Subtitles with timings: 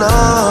[0.00, 0.49] floor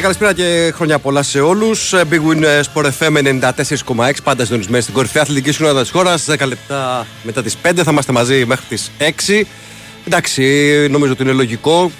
[0.00, 1.92] Καλησπέρα, καλησπέρα και χρόνια πολλά σε όλους.
[1.92, 3.40] Ε, Big Win ε, Sport FM
[3.96, 6.26] 94,6 πάντα συντονισμένε στην κορυφαία αθλητική συνόδα της χώρας.
[6.28, 9.42] 10 λεπτά μετά τις 5 θα είμαστε μαζί μέχρι τις 6.
[10.06, 10.42] Εντάξει,
[10.90, 11.90] νομίζω ότι είναι λογικό.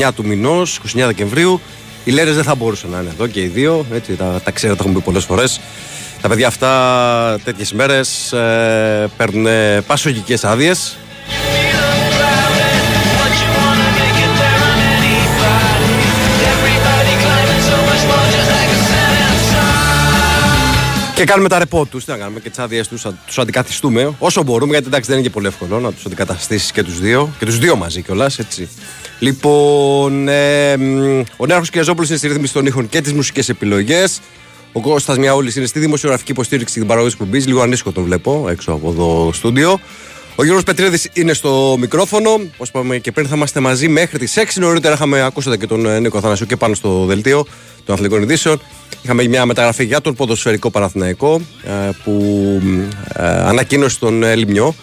[0.00, 1.60] 29 του μηνός, 29 Δεκεμβρίου.
[2.04, 3.86] Οι Λέρες δεν θα μπορούσαν να είναι εδώ και οι δύο.
[3.92, 5.60] Έτσι, τα, τα ξέρω, τα έχουμε πει πολλές φορές.
[6.20, 9.46] Τα παιδιά αυτά τέτοιες μέρες ε, παίρνουν
[9.86, 10.96] πασογικές άδειες.
[21.18, 22.04] Και κάνουμε τα ρεπό τους.
[22.04, 25.26] Τι να κάνουμε και τις άδειες τους, τους αντικαθιστούμε όσο μπορούμε, γιατί εντάξει δεν είναι
[25.26, 27.32] και πολύ εύκολο να τους αντικαταστήσεις και τους δύο.
[27.38, 28.68] Και τους δύο μαζί κιόλας, έτσι.
[29.18, 30.72] Λοιπόν, ε,
[31.36, 34.20] ο Νέαρχος Κυριαζόπουλο είναι στη ρύθμιση των ήχων και τις μουσικές επιλογές.
[34.72, 37.40] Ο Κώστας Μιαούλης είναι στη δημοσιογραφική υποστήριξη και την παραγωγή που μπει.
[37.40, 39.80] Λίγο ανήσυχο τον βλέπω έξω από το στούντιο.
[40.40, 42.30] Ο Γιώργος Πετρίδης είναι στο μικρόφωνο.
[42.30, 44.42] Όπως είπαμε και πριν, θα είμαστε μαζί μέχρι τις 6.
[44.60, 47.46] Νωρίτερα είχαμε ακούσατε και τον ε, Νίκο Θανασίου και πάνω στο δελτίο
[47.84, 48.60] των αθλητικών ειδήσεων.
[49.02, 52.12] Είχαμε μια μεταγραφή για τον ποδοσφαιρικό Παναθηναϊκό ε, που
[53.12, 54.74] ε, ανακοίνωσε τον Λιμιό.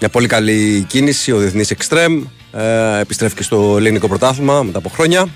[0.00, 1.32] Μια πολύ καλή κίνηση.
[1.32, 2.22] Ο διεθνής Εκστρέμ
[3.00, 5.28] επιστρέφει και στο ελληνικό πρωτάθλημα μετά από χρόνια.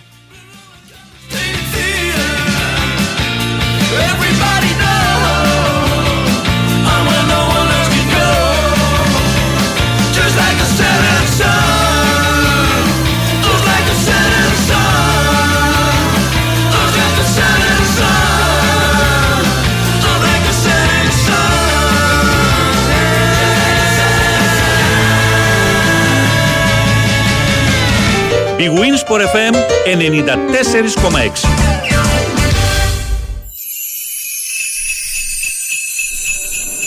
[29.06, 29.54] Η Winsport FM
[29.86, 31.48] 94,6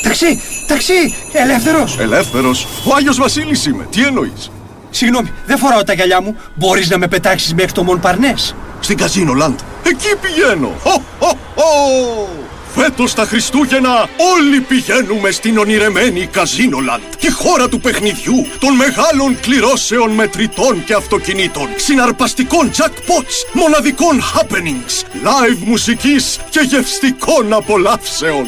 [0.04, 0.94] Ταξί, ταξί,
[1.34, 1.98] ελεύθερος.
[2.00, 2.68] Ελεύθερος.
[2.84, 3.88] Ο Άγιος Βασίλης είμαι.
[3.92, 4.52] Τι εννοείς;
[4.90, 6.36] Συγγνώμη, δεν φοράω τα γυαλιά μου.
[6.56, 9.60] Μπορείς να με πετάξεις μέχρι το Μον Παρνές; Στην Καζίνο Λαντ.
[9.84, 10.72] Εκεί πηγαίνω.
[10.84, 12.30] Χω, χω, χω.
[12.74, 20.12] Φέτος τα Χριστούγεννα όλοι πηγαίνουμε στην ονειρεμένη Καζίνολαντ, τη χώρα του παιχνιδιού, των μεγάλων κληρώσεων
[20.12, 28.46] μετρητών και αυτοκινήτων, συναρπαστικών jackpots, μοναδικών happenings, live μουσικής και γευστικών απολαύσεων.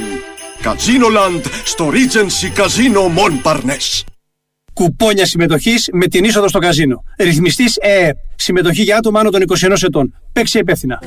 [0.61, 4.03] Καζίνολαντ στο Regency Casino Montparnasse.
[4.73, 7.03] Κουπόνια συμμετοχής με την είσοδο στο καζίνο.
[7.17, 8.11] Ρυθμιστής ΕΕ.
[8.35, 10.13] Συμμετοχή για άτομα άνω των 21 ετών.
[10.33, 10.99] Παίξει υπεύθυνα.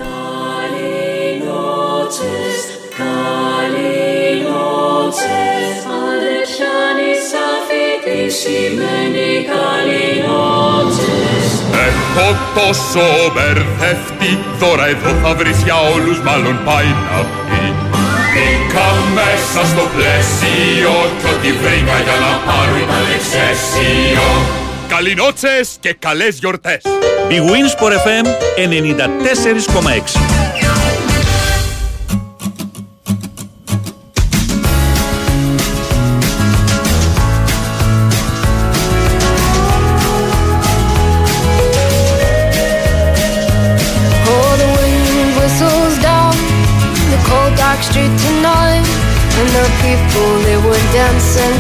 [11.89, 12.29] Έχω
[12.59, 17.63] τόσο μπερδευτεί, τώρα εδώ θα βρεις για όλους μάλλον πάει να πει.
[18.33, 18.89] Μπήκα
[19.19, 24.27] μέσα στο πλαίσιο κι ό,τι βρήκα για να πάρω ήταν εξαίσιο.
[24.89, 26.83] Καληνότσες και καλές γιορτές.
[27.29, 30.17] Η Winsport FM 94,6
[49.89, 51.57] people they were dancing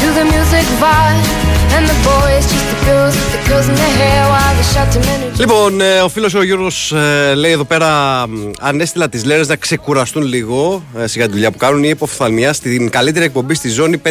[0.00, 1.26] to the music vibe,
[1.74, 4.88] and the boys just the girls with the girls in their hair while they shot
[4.94, 5.26] to many.
[5.38, 9.48] Λοιπόν, ε, ο φίλος ο Γιώργος ε, λέει εδώ πέρα, μ, αν έστειλα τις λέρες
[9.48, 13.68] να ξεκουραστούν λίγο ε, σιγά τη δουλειά που κάνουν η υποφθαλμιά στην καλύτερη εκπομπή στη
[13.68, 14.10] ζώνη 5-6.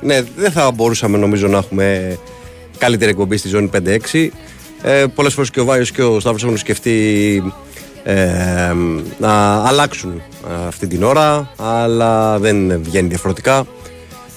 [0.00, 2.18] Ναι, δεν θα μπορούσαμε νομίζω να έχουμε
[2.78, 3.70] καλύτερη εκπομπή στη ζώνη
[4.12, 4.28] 5-6.
[4.82, 7.42] Ε, Πολλές φορές και ο Βάιος και ο Σταύρος έχουν σκεφτεί
[8.06, 8.74] ε,
[9.18, 13.66] να αλλάξουν ε, αυτή την ώρα, αλλά δεν βγαίνει διαφορετικά.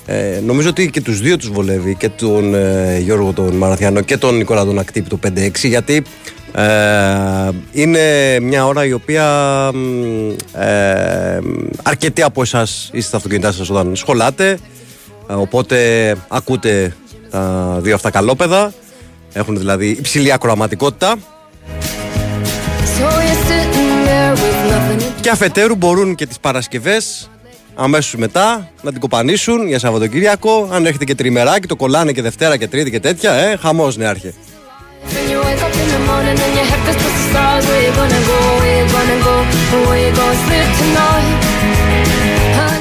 [0.05, 4.17] Ε, νομίζω ότι και τους δύο τους βολεύει και τον ε, Γιώργο τον Μαραθιανό και
[4.17, 6.03] τον Νικόλα τον Ακτύπη το 5-6 γιατί
[6.51, 7.99] ε, είναι
[8.41, 9.25] μια ώρα η οποία
[9.73, 11.39] μ, ε,
[11.83, 14.57] αρκετοί από εσάς είστε στα αυτοκίνητά σας όταν σχολάτε
[15.29, 15.77] ε, οπότε
[16.27, 16.95] ακούτε
[17.29, 18.73] τα δύο αυτά καλόπεδα
[19.33, 21.15] έχουν δηλαδή υψηλή ακροαματικότητα
[25.21, 27.29] και αφετέρου μπορούν και τις Παρασκευές
[27.75, 30.69] αμέσως μετά να την κοπανίσουν για Σαββατοκύριακο.
[30.71, 34.33] Αν έχετε και τριμεράκι, το κολλάνε και Δευτέρα και Τρίτη και τέτοια, ε, χαμός νεάρχε.
[34.33, 37.63] And you wake up in the morning and your head feels to the stars.
[37.69, 38.37] Where you gonna go?
[38.61, 39.35] Where you gonna go?
[39.87, 41.33] Where you gonna sleep tonight?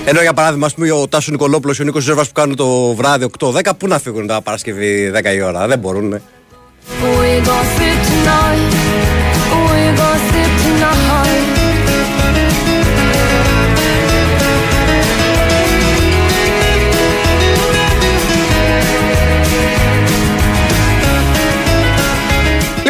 [0.04, 2.94] Ενώ για παράδειγμα, ας πούμε, ο Τάσος Νικολόπουλος και ο Νίκος Ζέρβα που κάνουν το
[2.94, 6.12] βράδυ 8-10, πού να φύγουν τα Παρασκευή 10 η ώρα, δεν μπορούν.
[6.12, 6.22] ε.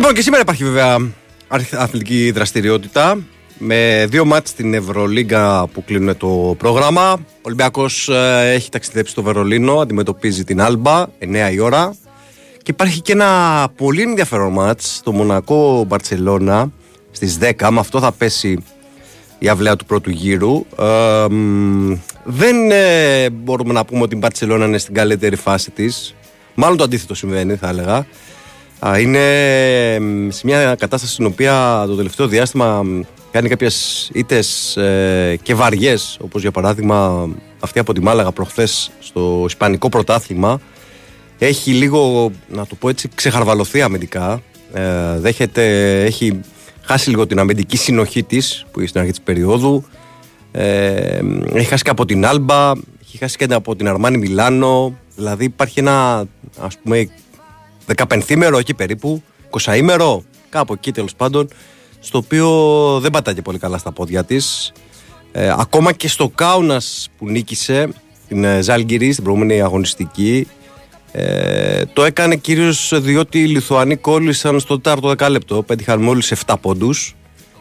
[0.08, 1.10] Λοιπόν, και σήμερα υπάρχει βέβαια
[1.48, 3.18] αρχ- αθλητική δραστηριότητα
[3.58, 7.12] με δύο μάτς στην Ευρωλίγκα που κλείνουν το πρόγραμμα.
[7.12, 11.96] Ο Ολυμπιακός ε, έχει ταξιδέψει στο Βερολίνο, αντιμετωπίζει την Άλμπα, 9 η ώρα.
[12.62, 16.70] Και υπάρχει και ένα πολύ ενδιαφέρον μάτς, το Μονακό Μπαρτσελώνα,
[17.10, 17.68] στις 10.
[17.70, 18.58] Με αυτό θα πέσει
[19.38, 20.64] η αυλαία του πρώτου γύρου.
[20.78, 21.92] Ε, μ,
[22.24, 26.14] δεν ε, μπορούμε να πούμε ότι η Μπαρτσελώνα είναι στην καλύτερη φάση της.
[26.54, 28.06] Μάλλον το αντίθετο συμβαίνει, θα έλεγα.
[28.87, 29.20] Α, είναι
[30.00, 35.54] μ, σε μια κατάσταση στην οποία το τελευταίο διάστημα μ, κάνει κάποιες ήττες ε, και
[35.54, 37.28] βαριές όπως για παράδειγμα
[37.61, 40.61] αυτή από τη Μάλαγα προχθές στο Ισπανικό πρωτάθλημα.
[41.38, 44.42] Έχει λίγο, να το πω έτσι, ξεχαρβαλωθεί αμυντικά.
[44.73, 45.64] Ε, δέχεται,
[46.04, 46.40] έχει
[46.82, 49.85] χάσει λίγο την αμυντική συνοχή της που είναι στην αρχή της περίοδου.
[50.52, 52.73] Ε, μ, έχει χάσει και από την Άλμπα
[53.08, 54.99] έχει χάσει και από την Αρμάνι Μιλάνο.
[55.16, 56.25] Δηλαδή υπάρχει ένα
[56.61, 57.08] ας πούμε
[57.97, 61.49] 15 ημέρο εκεί περίπου, 20 ημέρο, κάπου εκεί τέλος πάντων,
[62.00, 62.49] στο οποίο
[63.00, 64.73] δεν πατάγε πολύ καλά στα πόδια της.
[65.33, 67.88] Ε, ακόμα και στο Κάουνας που νίκησε
[68.28, 70.47] την ε, Ζάλγκυρη στην προηγούμενη αγωνιστική,
[71.12, 75.62] ε, το έκανε κυρίως διότι οι Λιθουανοί κόλλησαν στο τέταρτο δεκάλεπτο.
[75.62, 77.16] Πέτυχαν μόλις 7 πόντους.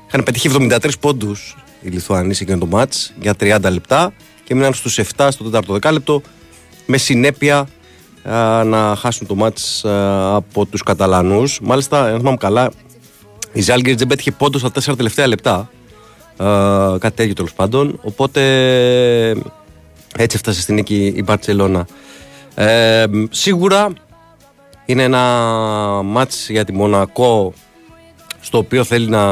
[0.07, 4.73] Είχαν πετύχει 73 πόντους οι Λιθουανοί σε εκείνο το μάτς για 30 λεπτά και μείναν
[4.73, 6.21] στους 7 στο τέταρτο δεκάλεπτο
[6.85, 7.67] με συνέπεια α,
[8.65, 11.59] να χάσουν το μάτς α, από τους Καταλανούς.
[11.61, 12.71] Μάλιστα, αν θυμάμαι καλά,
[13.53, 15.69] η Ζάλγκερτ δεν πέτυχε πόντο στα 4 τελευταία λεπτά.
[16.37, 17.99] Α, κάτι τέτοιο τέλος πάντων.
[18.03, 18.41] Οπότε
[20.17, 21.87] έτσι έφτασε στην νίκη η Μπαρτσελώνα.
[22.55, 23.89] Ε, σίγουρα
[24.85, 25.21] είναι ένα
[26.03, 27.53] μάτς για τη Μονακό
[28.39, 29.23] στο οποίο θέλει να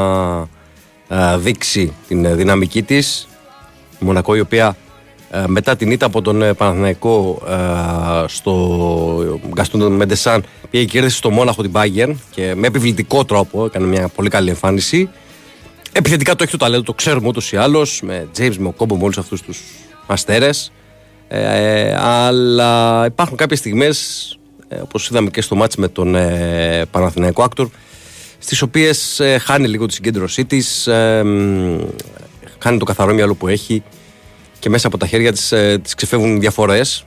[1.08, 3.28] α, δείξει την δυναμική της.
[4.00, 4.85] Η Μονακό η οποία ε,
[5.48, 11.30] μετά την ήττα από τον ε, Παναθηναϊκό ε, στο Γκαστούν Μεντεσάν πήγε και κέρδισε στο
[11.30, 15.10] Μόναχο την Bayern και με επιβλητικό τρόπο έκανε μια πολύ καλή εμφάνιση.
[15.92, 18.96] Επιθετικά το έχει το ταλέντο, το ξέρουμε ούτως ή άλλως με James, με ο Κόμπο,
[18.96, 19.62] με όλους αυτούς τους
[20.08, 20.50] αστέρε.
[21.27, 24.30] Ε, αλλά υπάρχουν κάποιες στιγμές,
[24.68, 27.70] ε, όπως είδαμε και στο μάτς με τον ε, Παναθηναϊκό Άκτορ,
[28.39, 31.24] στις οποίες ε, χάνει λίγο τη συγκέντρωσή της, ε,
[32.60, 33.84] χάνει το καθαρό μυαλό που έχει
[34.60, 37.06] και μέσα από τα χέρια της, ε, της ξεφεύγουν διαφορές.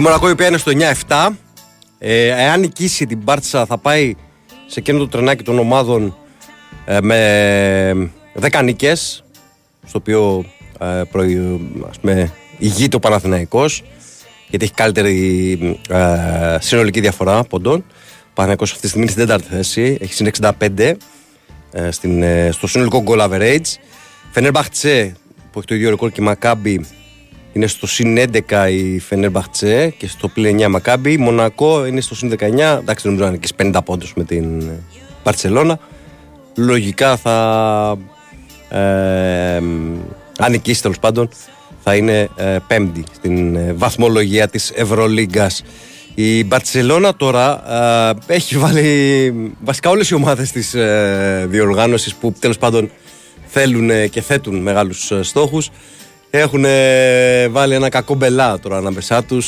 [0.00, 0.70] Η Μονακό η οποία είναι στο
[1.08, 1.28] 9-7.
[1.98, 4.14] Ε, εάν νικήσει την Μπάρτσα θα πάει
[4.66, 6.16] σε εκείνο το τρενάκι των ομάδων
[6.84, 9.24] ε, με 10 νίκες
[9.86, 10.44] στο οποίο
[10.80, 13.82] ε, προη, ας πούμε, ηγείται ο Παναθηναϊκός
[14.48, 17.84] γιατί έχει καλύτερη ε, συνολική διαφορά ποντών.
[18.18, 20.92] Ο Παναθηναϊκός αυτή τη στιγμή είναι στην τέταρτη θέση, έχει συν 65
[21.72, 23.74] ε, στην, ε, στο συνολικό goal average.
[24.30, 25.16] Φενέρμπαχτσε
[25.52, 26.86] που έχει το ίδιο ρεκόρ και η Μακάμπι
[27.52, 31.16] είναι στο συν 11 η Φενέρμπαχτσε και στο πλήν 9 Μακάμπι.
[31.16, 32.42] Μονακό είναι στο συν 19,
[32.80, 34.62] εντάξει νομίζω να είναι και 50 πόντους με την
[35.22, 35.78] Παρσελώνα.
[36.56, 37.96] Λογικά θα
[38.68, 39.56] ε,
[40.38, 41.28] αν νικήσει τέλος πάντων
[41.82, 45.62] θα είναι ε, πέμπτη στην ε, βαθμολογία της Ευρωλίγκας.
[46.14, 47.62] Η Μπαρτσελώνα τώρα
[48.28, 52.90] ε, έχει βάλει βασικά όλες οι ομάδες της ε, διοργάνωσης που τέλος πάντων
[53.46, 55.70] θέλουν ε, και θέτουν μεγάλους ε, στόχους
[56.30, 56.64] έχουν
[57.50, 59.46] βάλει ένα κακό μπελά τώρα ανάμεσά τους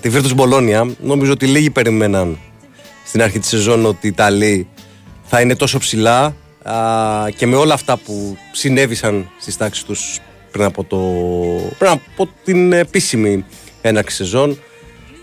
[0.00, 2.38] τη Βίρτους Μπολόνια νομίζω ότι λίγοι περιμέναν
[3.06, 4.68] στην αρχή της σεζόν ότι οι Ιταλοί
[5.24, 6.74] θα είναι τόσο ψηλά α,
[7.36, 10.18] και με όλα αυτά που συνέβησαν στις τάξεις τους
[10.54, 10.98] πριν από, το,
[11.78, 13.44] πριν από την επίσημη
[13.80, 14.58] έναρξη σεζόν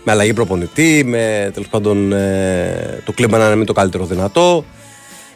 [0.04, 4.64] με αλλαγή προπονητή, με τέλος πάντων ε, το κλίμα να είναι μην το καλύτερο δυνατό.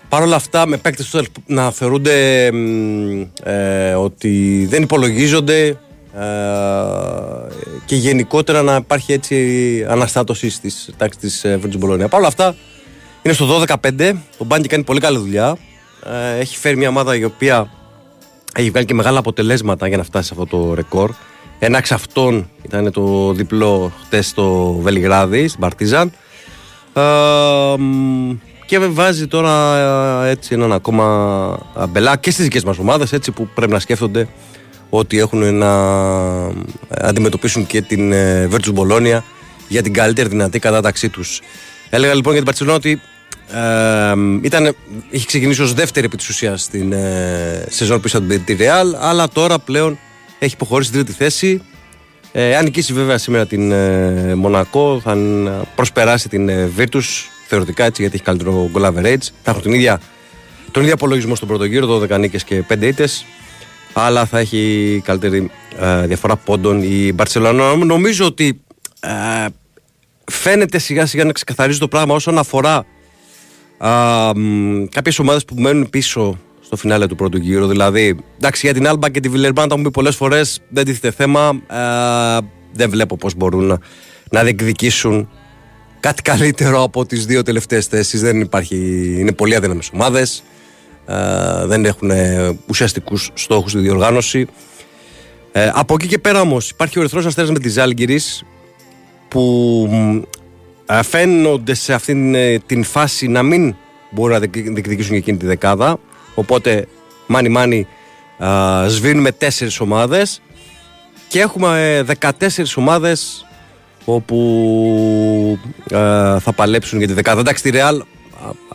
[0.08, 2.46] Παρ' όλα αυτά, με παίκτες που να θεωρούνται
[3.42, 5.76] ε, ότι δεν υπολογίζονται ε,
[7.84, 12.08] και γενικότερα να υπάρχει έτσι αναστάτωση στη τάξη της Βέρτζου Μπολόνια.
[12.08, 12.56] Παρ' όλα αυτά,
[13.22, 13.64] είναι στο
[13.98, 14.12] 12-15.
[14.38, 15.56] Ο Μπάνκι κάνει πολύ καλή δουλειά.
[16.04, 17.70] Ε, έχει φέρει μια ομάδα η οποία
[18.56, 21.10] έχει βγάλει και μεγάλα αποτελέσματα για να φτάσει σε αυτό το ρεκόρ.
[21.58, 26.12] Ένα εξ αυτών ήταν το διπλό χτες στο Βελιγράδι, στην Παρτίζαν.
[26.92, 27.02] Ε,
[28.66, 29.76] και βάζει τώρα
[30.24, 31.58] ε, έτσι έναν ακόμα
[31.88, 34.28] μπελά και στις δικές μας ομάδες έτσι που πρέπει να σκέφτονται
[34.90, 35.72] ότι έχουν να
[36.90, 39.18] αντιμετωπίσουν και την ε, Virtus Bologna
[39.68, 41.40] για την καλύτερη δυνατή κατάταξή τους.
[41.90, 43.00] Έλεγα λοιπόν για την Παρσελόνα ότι
[43.52, 44.12] ε,
[44.42, 44.76] ήταν,
[45.10, 49.28] είχε ξεκινήσει ως δεύτερη επί της ουσίας στην ε, σεζόν πίσω από την Real αλλά
[49.28, 49.98] τώρα πλέον
[50.38, 51.62] έχει υποχωρήσει στην τρίτη θέση.
[52.32, 55.16] Ε, αν νικήσει βέβαια σήμερα την ε, Μονακό θα
[55.74, 57.04] προσπεράσει την ε, Virtus
[57.46, 59.22] θεωρητικά έτσι γιατί έχει καλύτερο goal average.
[59.42, 60.00] Θα έχουν την ίδια,
[60.70, 63.24] τον ίδιο απολογισμό στον πρώτο γύρο 12 νίκες και 5 ήττες.
[63.92, 65.50] Αλλά θα έχει καλύτερη
[65.80, 67.76] ε, διαφορά πόντων η Μπαρσελόνα.
[67.76, 68.60] Νομίζω ότι
[69.00, 69.46] ε,
[70.24, 72.86] φαίνεται σιγά σιγά να ξεκαθαρίζει το πράγμα όσον αφορά
[74.90, 77.66] κάποιες ομάδες που μένουν πίσω στο φινάλε του πρώτου γύρου.
[77.66, 81.10] Δηλαδή, εντάξει, για την Άλμπα και τη Βιλερμπάν, τα έχουμε πει πολλές φορές, δεν τίθεται
[81.10, 81.48] θέμα.
[81.48, 82.40] Α,
[82.72, 83.78] δεν βλέπω πώς μπορούν να,
[84.30, 85.28] να διεκδικήσουν
[86.00, 88.20] κάτι καλύτερο από τις δύο τελευταίες θέσεις.
[88.20, 88.76] Δεν υπάρχει.
[89.18, 90.42] Είναι πολύ αδύναμες ομάδες.
[91.66, 92.10] Δεν έχουν
[92.66, 94.46] ουσιαστικούς στόχους στη διοργάνωση.
[95.52, 98.44] Ε, από εκεί και πέρα όμως υπάρχει ο Ερυθρός Αστέρας με τη Ζάλγκυρης
[99.28, 99.88] που
[101.02, 103.74] φαίνονται σε αυτήν ε, την φάση να μην
[104.10, 105.98] μπορούν να διεκδικήσουν και εκείνη τη δεκάδα.
[106.34, 106.88] Οπότε,
[107.26, 107.86] μάνι μάνι,
[108.86, 110.40] σβήνουμε τέσσερις ομάδες
[111.28, 113.46] και έχουμε 14 ε, ομάδες
[114.04, 115.58] όπου
[115.90, 117.40] ε, θα παλέψουν για τη δεκάδα.
[117.40, 118.00] Εντάξει, τη Real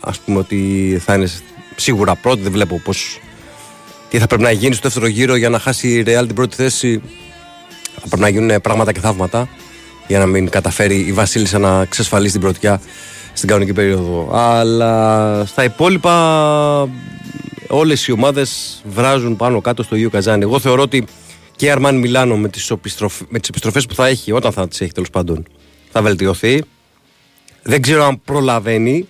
[0.00, 1.28] ας πούμε ότι θα είναι
[1.76, 3.20] σίγουρα πρώτη, δεν βλέπω πώς
[4.08, 6.56] τι θα πρέπει να γίνει στο δεύτερο γύρο για να χάσει η Real την πρώτη
[6.56, 7.02] θέση.
[7.94, 9.48] Θα πρέπει να γίνουν πράγματα και θαύματα
[10.12, 12.80] για να μην καταφέρει η Βασίλισσα να εξασφαλίσει την πρωτιά
[13.32, 14.28] στην κανονική περίοδο.
[14.32, 16.88] Αλλά στα υπόλοιπα
[17.66, 20.42] όλες οι ομάδες βράζουν πάνω κάτω στο ίδιο καζάνι.
[20.42, 21.04] Εγώ θεωρώ ότι
[21.56, 22.70] και η Αρμάν Μιλάνο με τις
[23.48, 25.46] επιστροφές που θα έχει, όταν θα τις έχει τέλος πάντων,
[25.90, 26.62] θα βελτιωθεί.
[27.62, 29.08] Δεν ξέρω αν προλαβαίνει.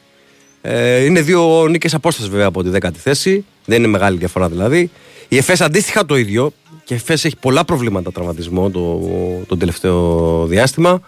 [0.61, 3.45] Ε, είναι δύο νίκες απόστασης βέβαια από τη δέκατη θέση.
[3.65, 4.91] Δεν είναι μεγάλη διαφορά δηλαδή.
[5.29, 6.53] Η ΕΦΕΣ αντίστοιχα το ίδιο.
[6.85, 9.01] Και η ΕΦΕΣ έχει πολλά προβλήματα τραυματισμό το,
[9.47, 11.01] το τελευταίο διάστημα.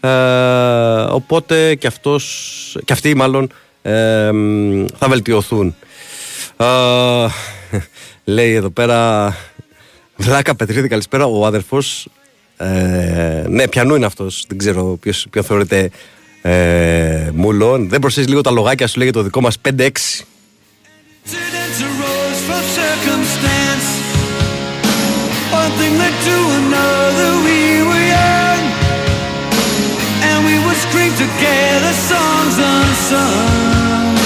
[0.00, 0.08] Ε,
[1.10, 3.48] οπότε και, αυτός, και αυτοί μάλλον
[3.82, 4.30] ε,
[4.98, 5.74] θα βελτιωθούν.
[6.56, 7.26] Ε,
[8.24, 9.30] λέει εδώ πέρα
[10.16, 12.08] Βλάκα Πετρίδη καλησπέρα ο αδερφός
[12.56, 15.90] ε, ναι πιανού είναι αυτός δεν ξέρω ποιος, ποιο θεωρείται
[16.42, 19.88] ε, μουλόν δεν προσθέσεις λίγο τα λογάκια σου λέει το δικό μας 5-6
[26.00, 28.62] Led to another, we were young.
[30.28, 34.16] And we would scream together songs unsung.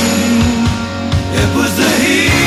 [1.40, 2.38] It was the heat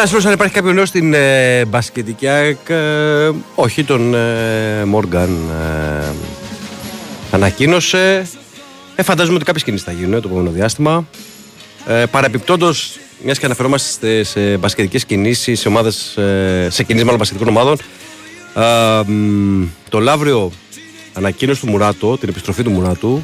[0.00, 5.38] Ένα φίλο, αν υπάρχει κάποιο νέο στην ε, μπασκετική ΑΕΚ, ε, όχι, τον ε, Μόργαν
[6.00, 6.04] ε,
[7.30, 8.28] ανακοίνωσε.
[8.94, 11.06] Ε, φαντάζομαι ότι κάποιες κινήσεις θα γίνουν ε, το επόμενο διάστημα.
[11.86, 17.18] Ε, Παρεπιπτόντως, μιας και αναφερόμαστε σε, σε μπασκετικές κινήσεις, σε, ομάδες, ε, σε κινήσεις μάλλον
[17.18, 17.76] μπασκετικών ομάδων,
[18.54, 20.52] ε, μ, το Λαύριο
[21.12, 23.22] ανακοίνωσε του Μουράτο, την επιστροφή του Μουράτου.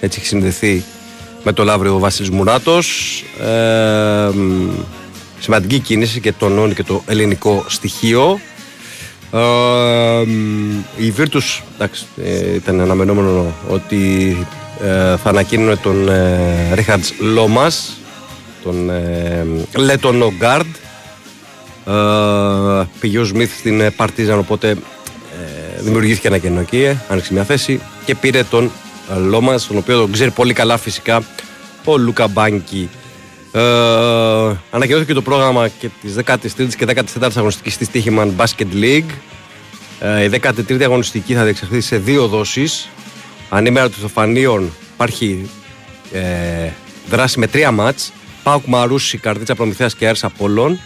[0.00, 0.84] Έτσι έχει συνδεθεί
[1.42, 3.22] με το Λαύριο ο Βασίλης Μουράτος.
[5.36, 8.40] Ε, μ, σημαντική κίνηση και τονώνει και το ελληνικό στοιχείο.
[9.32, 9.38] Ε,
[10.26, 14.36] μ, η Virtus, εντάξει, ε, ήταν αναμενόμενο ότι
[14.82, 17.96] ε, θα ανακοίνουν τον ε, Ρίχαρτς Λόμας,
[18.62, 19.46] τον ε,
[19.76, 20.74] Λέτονο Γκάρντ.
[21.86, 27.32] Ε, πήγε ο Σμιθ στην ε, Παρτίζαν, οπότε ε, δημιουργήθηκε ένα κενό εκεί, ε, άνοιξε
[27.32, 28.70] μια θέση και πήρε τον
[29.14, 31.22] ε, Λόμας, τον οποίο τον ξέρει πολύ καλά φυσικά
[31.84, 32.88] ο Λούκα Μπάνκι.
[33.56, 39.10] Ε, ανακοινώθηκε το πρόγραμμα και της 13ης και 14ης αγωνιστικής της Τύχημαν Basket League.
[40.00, 42.88] Ε, η 13η αγωνιστική θα διεξαχθεί σε δύο δόσεις.
[43.48, 45.50] Ανήμερα των Στοφανίων υπάρχει
[46.12, 46.70] ε,
[47.08, 48.12] δράση με τρία μάτς.
[48.42, 50.80] Πάουκ Μαρούση, Καρδίτσα Προμηθέας και Άρης Απόλλων.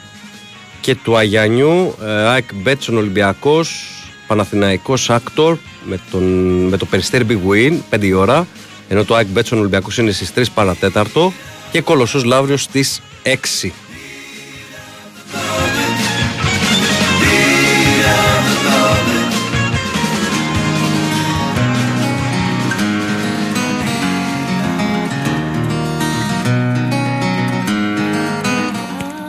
[0.80, 3.94] Και του Αγιανιού, ε, ΑΕΚ Μπέτσον Ολυμπιακός,
[4.26, 6.22] Παναθηναϊκός Άκτορ με, τον,
[6.68, 8.46] με το Περιστέρι Big Win, 5 η ώρα.
[8.88, 11.32] Ενώ το ΑΕΚ Μπέτσον Ολυμπιακός είναι στις 3 παρατέταρτο
[11.70, 13.72] και Κολοσσός Λαύριος στις 6.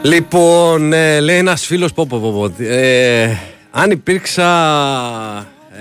[0.03, 3.37] Λοιπόν, ε, λέει ένας φίλος, πω, πω, πω, πω, ε,
[3.71, 4.47] αν υπήρξα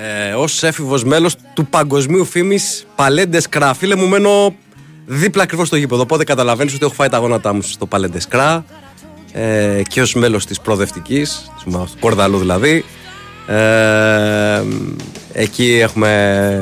[0.01, 4.55] ε, ως έφηβος μέλος του παγκοσμίου φήμης Παλέντες Κρά, φίλε μου, μένω
[5.06, 6.02] δίπλα ακριβώς στο γήπεδο.
[6.02, 8.64] Οπότε καταλαβαίνεις ότι έχω φάει τα γόνατά μου στο Παλέντε Κρά
[9.32, 12.84] ε, και ως μέλος της προοδευτικής, του Κορδαλού δηλαδή.
[13.46, 14.62] Ε,
[15.32, 16.60] εκεί έχουμε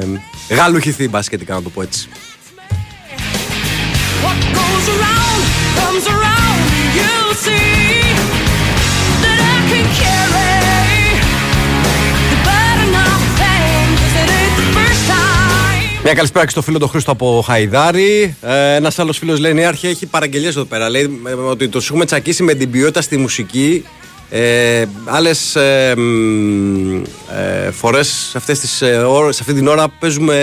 [0.50, 2.08] γαλουχηθεί μπασκετικά, να το πω έτσι.
[4.24, 5.42] What goes around
[5.78, 6.47] comes around.
[16.10, 18.36] Μια καλησπέρα και στο φίλο του Χρήστο από Χαϊδάρη.
[18.42, 20.88] Ε, Ένας άλλος φίλος λέει: Νέαρχη έχει παραγγελίες εδώ πέρα.
[20.90, 23.84] Λέει ε, ότι τους έχουμε τσακίσει με την ποιότητα στη μουσική.
[24.30, 27.02] Ε, Άλλες ε, μ,
[27.66, 30.34] ε, φορές σε, αυτές τις, ε, ώρες- σε αυτή την ώρα παίζουμε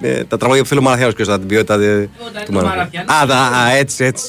[0.00, 2.08] ε, τα τραγούδια που θέλει ο Μαραθιάνος και την ποιότητα ε,
[2.44, 3.12] του Μαραθιάνου.
[3.12, 4.24] Α, τα- α, έτσι, έτσι.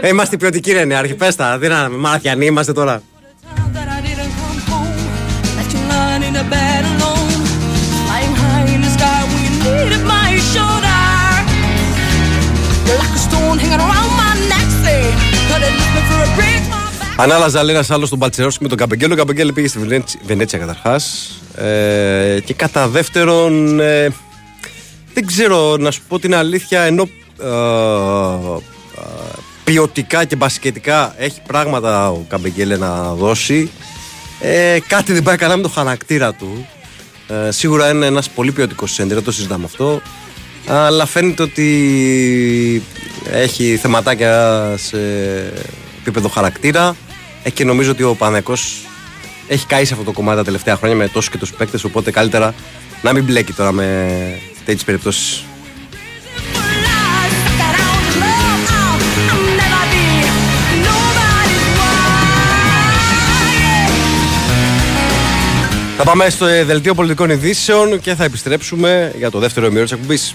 [0.00, 1.14] Ε, είμαστε ποιοτικοί, ρε Νέαρχη.
[1.14, 3.02] Πες τα, δεν είναι Μαραθιανοί είμαστε τώρα.
[17.20, 17.30] My back?
[17.32, 19.12] Ανάλαζα λέει ένα άλλο τον Παλτσερόφσκι με τον Καπεγγέλο.
[19.12, 21.30] Ο Καπεγγέλο πήγε στη Βενέτσι- Βενέτσια καταρχάς.
[21.56, 24.08] Ε, και κατά δεύτερον, ε,
[25.14, 27.08] δεν ξέρω να σου πω την αλήθεια, ενώ
[27.42, 29.02] ε, ε,
[29.64, 33.70] ποιοτικά και μπασκετικά έχει πράγματα ο Καπεγγέλε να δώσει.
[34.40, 36.66] Ε, κάτι δεν πάει καλά με το χαρακτήρα του.
[37.28, 40.00] Ε, σίγουρα είναι ένας πολύ ποιοτικός σέντερ, δεν το συζητάμε αυτό.
[40.66, 42.82] Αλλά φαίνεται ότι
[43.30, 44.98] έχει θεματάκια σε
[46.00, 46.96] επίπεδο χαρακτήρα
[47.42, 48.84] ε, και νομίζω ότι ο Πανεκός
[49.48, 52.10] έχει καεί σε αυτό το κομμάτι τα τελευταία χρόνια με τόσους και τόσους παίκτες οπότε
[52.10, 52.54] καλύτερα
[53.02, 54.08] να μην μπλέκει τώρα με
[54.64, 55.44] τέτοιες περιπτώσεις.
[56.54, 60.04] Lies, stuck around the club, oh, I'll never be
[60.86, 62.00] nobody's wife.
[65.96, 69.92] Θα πάμε στο ε, δελτίο πολιτικών ειδήσεων και θα επιστρέψουμε για το δεύτερο ημίρο της
[69.92, 70.34] εκπομπής.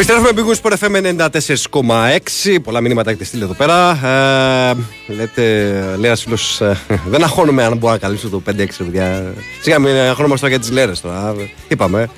[0.00, 0.94] Επιστρέφουμε Big Wings Sport FM
[2.52, 2.58] 94,6.
[2.62, 4.06] Πολλά μηνύματα έχετε στείλει εδώ πέρα.
[4.06, 5.42] Ε, λέτε,
[5.98, 6.62] λέει ένας φίλος,
[7.06, 9.34] δεν αγχώνομαι αν μπορώ να καλύψω το 5-6 παιδιά.
[9.60, 11.34] Σιγά μην αγχώνομαστε τώρα για τις λέρες τώρα.
[11.68, 12.08] Είπαμε.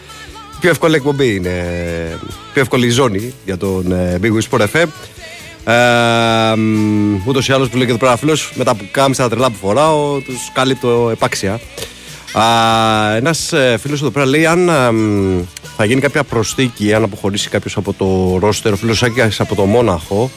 [0.60, 1.50] Πιο εύκολη εκπομπή είναι.
[2.52, 4.86] Πιο εύκολη ζώνη για τον ε, Big Wings Sport FM.
[5.64, 6.56] Ε,
[7.26, 9.50] Ούτως ή άλλως που λέει και εδώ πέρα φίλος, με τα που κάμισα τα τρελά
[9.50, 11.60] που φοράω, τους καλύπτω επάξια.
[13.16, 15.42] Ένας φίλος εδώ πέρα λέει αν α, μ,
[15.76, 19.64] θα γίνει κάποια προσθήκη, αν αποχωρήσει κάποιος από το ρόστερ, ο φίλος Άκη από το
[19.64, 20.30] Μόναχο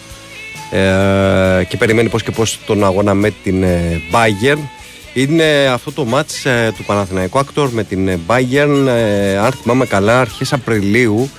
[0.71, 4.59] ε, και περιμένει πώς και πώς τον αγώνα με την ε, Bayern.
[5.13, 9.85] Είναι αυτό το μάτς ε, του Παναθηναϊκού Άκτορ με την ε, Bayern, ε, αν θυμάμαι
[9.85, 11.29] καλά, αρχές Απριλίου.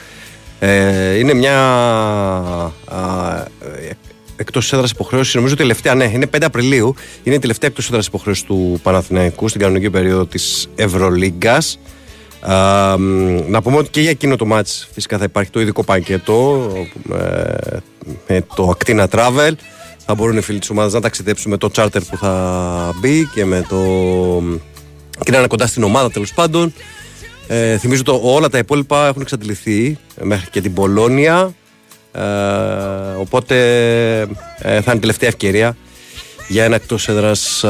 [0.58, 1.58] Ε, είναι μια
[2.84, 3.44] α,
[3.80, 3.96] ε,
[4.36, 6.94] εκτός έδρας υποχρέωση, νομίζω τελευταία, ναι, είναι 5 Απριλίου.
[7.22, 11.78] Είναι η τελευταία εκτός έδρας υποχρέωση του Παναθηναϊκού στην κανονική περίοδο της Ευρωλίγκας.
[13.48, 16.70] να πούμε ότι και για εκείνο το μάτς φυσικά θα υπάρχει το ειδικό πακέτο
[17.12, 17.76] ε,
[18.26, 19.52] με το Actina Travel.
[20.08, 23.44] Θα μπορούν οι φίλοι της ομάδας να ταξιδέψουν με το charter που θα μπει και
[23.44, 23.76] με το.
[25.24, 26.72] και να είναι κοντά στην ομάδα τέλος πάντων.
[27.48, 31.54] Ε, θυμίζω ότι όλα τα υπόλοιπα έχουν εξαντληθεί μέχρι και την Πολώνια.
[32.16, 32.20] Ε,
[33.18, 33.56] οπότε
[34.58, 35.76] ε, θα είναι τελευταία ευκαιρία
[36.48, 37.64] για ένα εκτός έδρας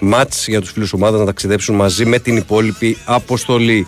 [0.00, 3.86] μάτς για τους φίλους ομάδας να ταξιδέψουν μαζί με την υπόλοιπη αποστολή.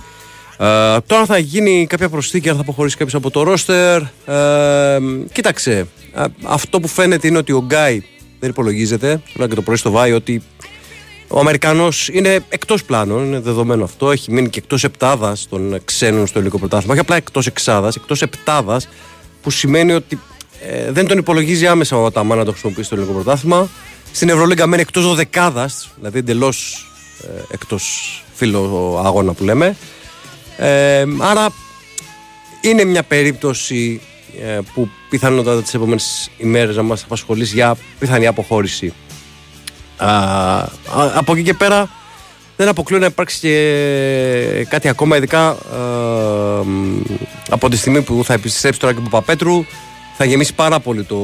[0.59, 4.03] Ε, τώρα θα γίνει κάποια προσθήκη, αν θα αποχωρήσει κάποιος από το ρόστερ.
[4.25, 4.99] Ε,
[5.33, 8.03] κοίταξε, ε, αυτό που φαίνεται είναι ότι ο Γκάι
[8.41, 9.23] δεν υπολογίζεται.
[9.35, 10.43] Τώρα και το πρωί στο Βάι ότι
[11.29, 14.11] ο Αμερικανός είναι εκτός πλάνων, είναι δεδομένο αυτό.
[14.11, 16.93] Έχει μείνει και εκτός επτάδας των ξένων στο ελληνικό πρωτάθλημα.
[16.93, 18.89] Όχι απλά εκτός εξάδας, εκτός επτάδας,
[19.43, 20.21] που σημαίνει ότι
[20.61, 23.69] ε, δεν τον υπολογίζει άμεσα ο Αταμάν να το χρησιμοποιήσει στο ελληνικό πρωτάθλημα.
[24.13, 26.87] Στην Ευρωλίγκα μένει εκτός δεκάδα, δηλαδή εντελώς
[27.23, 29.77] ε, εκτός φίλο αγώνα που λέμε.
[30.57, 31.49] Ε, άρα
[32.61, 34.01] είναι μια περίπτωση
[34.41, 38.93] ε, που πιθανότατα τις επόμενες ημέρες να μας απασχολήσει για πιθανή αποχώρηση.
[39.97, 40.69] Α, α,
[41.15, 41.91] από εκεί και πέρα
[42.63, 45.57] δεν αποκλείω να υπάρξει και κάτι ακόμα ειδικά α,
[46.65, 47.01] μ,
[47.51, 49.65] από τη στιγμή που θα επιστρέψει τώρα και ο Παπαπέτρου
[50.17, 51.17] θα γεμίσει πάρα πολύ το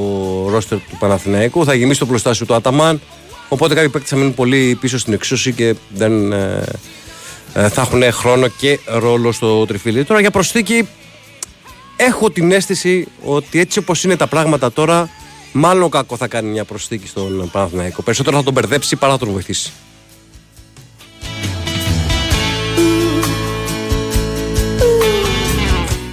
[0.49, 3.01] ρόστερ του Παναθηναϊκού θα γεμίσει το πλωστάσιο του Αταμάν
[3.49, 6.63] οπότε κάποιοι παίκτες θα μείνουν πολύ πίσω στην εξώση και δεν ε,
[7.53, 10.87] ε, θα έχουν χρόνο και ρόλο στο τριφύλι τώρα για προσθήκη
[12.01, 15.09] έχω την αίσθηση ότι έτσι όπως είναι τα πράγματα τώρα,
[15.51, 18.01] μάλλον κακό θα κάνει μια προσθήκη στον Παναθηναϊκό.
[18.01, 19.71] Περισσότερο θα τον μπερδέψει παρά θα τον βοηθήσει.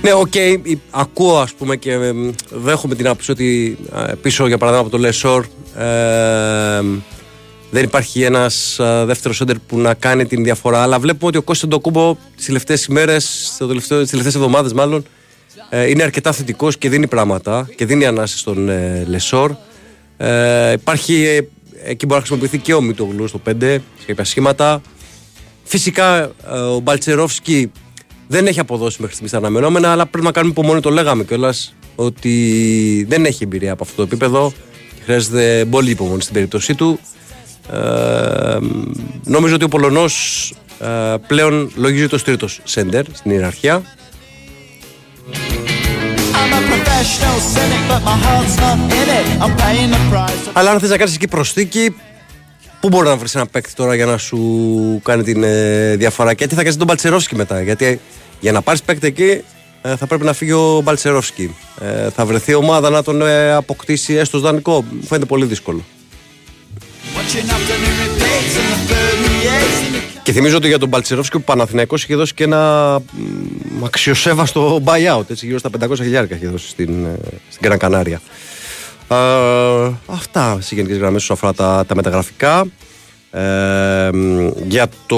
[0.07, 2.13] Ναι, οκ, η- ακούω ας πούμε και ε,
[2.51, 5.45] δέχομαι την άποψη ότι ε, πίσω για παράδειγμα από το Λεσόρ
[5.79, 6.81] ε,
[7.71, 11.43] δεν υπάρχει ένας ε, δεύτερος σέντερ που να κάνει την διαφορά αλλά βλέπουμε ότι ο
[11.43, 15.05] Κώστας Αντετοκούνμπο τις τελευταίες ημέρες, στο τελευταίο- τις τελευταίες εβδομάδες μάλλον
[15.71, 19.53] ε, είναι αρκετά θετικός και δίνει πράγματα και δίνει ανάση στον ε, Λεσόρ.
[20.17, 21.39] Ε, υπάρχει, ε,
[21.91, 23.53] εκεί μπορεί να χρησιμοποιηθεί και ο Μήτογλου στο 5
[23.99, 24.81] σε κάποια σχήματα.
[25.65, 27.71] Φυσικά ε, ο Μπαλτσερόφσκι
[28.27, 30.81] δεν έχει αποδώσει μέχρι στιγμής τα αναμενόμενα, αλλά πρέπει να κάνουμε υπομονή.
[30.81, 34.53] Το λέγαμε κιόλας ότι δεν έχει εμπειρία από αυτό το επίπεδο.
[34.95, 36.99] και Χρειάζεται πολύ υπομονή στην περίπτωσή του.
[37.73, 38.59] Ε,
[39.25, 43.83] νομίζω ότι ο Πολωνός ε, πλέον λογίζει το τρίτος σέντερ στην ιεραρχία.
[46.39, 49.27] I'm a professional cynic, but my heart's not in it.
[49.43, 50.51] I'm paying the price.
[50.53, 51.95] Αλλά αν θες να κάνεις εκεί προσθήκη,
[52.89, 54.39] πού μπορεί να βρεις ένα παίκτη τώρα για να σου
[55.05, 57.63] κάνει την ε, διαφορά και τι θα κάνεις τον Μπαλτσερόφσκι μετά.
[57.63, 58.01] Γιατί
[58.41, 59.43] για να πάρεις παίκτη εκεί
[59.83, 61.55] ε, θα πρέπει να φύγει ο Μπαλτσερόφσκι.
[61.81, 64.85] Ε, θα βρεθεί ομάδα να τον ε, αποκτήσει έστω ως δανεικό.
[64.91, 65.85] Μου φαίνεται πολύ δύσκολο.
[67.17, 69.03] Watching afternoon repeats in the
[70.19, 70.23] 38.
[70.23, 72.93] Και θυμίζω ότι για τον Μπαλτσερόφσκι ο Παναθηναϊκός είχε δώσει και ένα
[73.79, 75.31] μ, αξιοσέβαστο buyout.
[75.31, 77.19] Έτσι, γύρω στα 500 χιλιάρικα είχε δώσει στην, ε,
[77.49, 78.19] στην Gran Canaria.
[79.09, 82.67] Ε, αυτά σε γενικές γραμμές όσον αφορά τα, τα μεταγραφικά.
[83.31, 85.17] Ε, μ, για το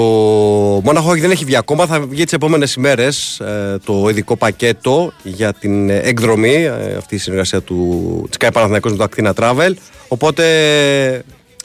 [0.83, 3.41] Μόναχο δεν έχει βγει ακόμα, θα βγει τις επόμενες ημέρες
[3.83, 8.91] το ειδικό πακέτο για την ε, εκδρομή, ε, αυτή η συνεργασία του της ΚΑΕ Παναθηναϊκός
[8.91, 9.73] με το Actina Travel.
[10.07, 10.43] Οπότε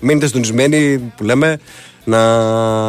[0.00, 1.58] μείνετε συντονισμένοι που λέμε
[2.04, 2.20] να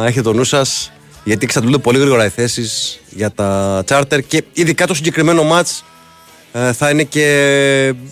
[0.06, 0.92] έχετε το νου σας
[1.24, 5.95] γιατί εξαντλούνται πολύ γρήγορα οι θέσεις για τα charter και ειδικά το συγκεκριμένο match ε,
[6.72, 7.24] θα είναι και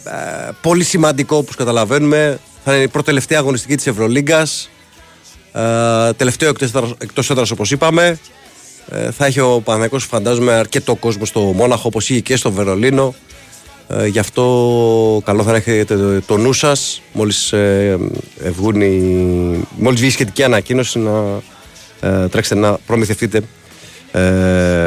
[0.04, 2.38] ε, πολύ σημαντικό όπως καταλαβαίνουμε.
[2.64, 4.70] Θα είναι η πρώτη τελευταία αγωνιστική της Ευρωλίγκας.
[5.52, 8.18] Ε, τελευταίο εκτός έδρας- εκτός έδρας όπως είπαμε.
[8.90, 13.14] Ε, θα έχει ο Παναγικός φαντάζομαι αρκετό κόσμο στο Μόναχο όπως είχε και στο Βερολίνο.
[13.88, 14.42] Ε, γι' αυτό
[15.24, 17.98] καλό θα είναι να έχετε το, το νου σας μόλις, ε,
[18.42, 21.22] ε, βγουν οι- μόλις βγει η σχετική ανακοίνωση να
[22.00, 23.40] ε, τρέξετε να προμηθευτείτε
[24.12, 24.20] ε,